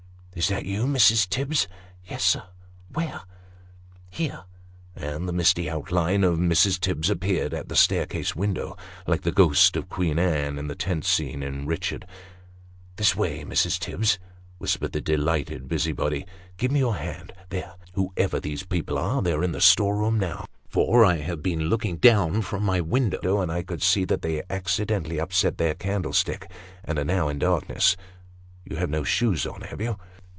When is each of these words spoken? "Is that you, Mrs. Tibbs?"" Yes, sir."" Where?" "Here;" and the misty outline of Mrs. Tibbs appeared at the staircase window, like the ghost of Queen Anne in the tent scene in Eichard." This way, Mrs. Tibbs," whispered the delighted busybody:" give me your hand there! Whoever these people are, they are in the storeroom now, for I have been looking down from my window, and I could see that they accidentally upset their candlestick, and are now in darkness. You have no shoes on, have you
"Is 0.41 0.47
that 0.47 0.65
you, 0.65 0.85
Mrs. 0.85 1.27
Tibbs?"" 1.27 1.67
Yes, 2.09 2.23
sir."" 2.23 2.43
Where?" 2.93 3.23
"Here;" 4.09 4.45
and 4.95 5.27
the 5.27 5.33
misty 5.33 5.69
outline 5.69 6.23
of 6.23 6.37
Mrs. 6.39 6.79
Tibbs 6.79 7.09
appeared 7.09 7.53
at 7.53 7.67
the 7.67 7.75
staircase 7.75 8.33
window, 8.33 8.77
like 9.05 9.21
the 9.23 9.33
ghost 9.33 9.75
of 9.75 9.89
Queen 9.89 10.17
Anne 10.17 10.57
in 10.57 10.67
the 10.69 10.73
tent 10.73 11.03
scene 11.03 11.43
in 11.43 11.67
Eichard." 11.67 12.03
This 12.95 13.13
way, 13.13 13.43
Mrs. 13.43 13.77
Tibbs," 13.77 14.19
whispered 14.57 14.93
the 14.93 15.01
delighted 15.01 15.67
busybody:" 15.67 16.25
give 16.57 16.71
me 16.71 16.79
your 16.79 16.95
hand 16.95 17.33
there! 17.49 17.73
Whoever 17.95 18.39
these 18.39 18.63
people 18.63 18.97
are, 18.97 19.21
they 19.21 19.33
are 19.33 19.43
in 19.43 19.51
the 19.51 19.59
storeroom 19.61 20.17
now, 20.17 20.45
for 20.69 21.03
I 21.03 21.17
have 21.17 21.43
been 21.43 21.65
looking 21.69 21.97
down 21.97 22.41
from 22.41 22.63
my 22.63 22.79
window, 22.79 23.41
and 23.41 23.51
I 23.51 23.63
could 23.63 23.83
see 23.83 24.05
that 24.05 24.21
they 24.21 24.41
accidentally 24.49 25.19
upset 25.19 25.57
their 25.57 25.73
candlestick, 25.75 26.49
and 26.85 26.97
are 26.97 27.03
now 27.03 27.27
in 27.27 27.37
darkness. 27.37 27.97
You 28.63 28.77
have 28.77 28.89
no 28.89 29.03
shoes 29.03 29.45
on, 29.45 29.61
have 29.63 29.81
you 29.81 29.97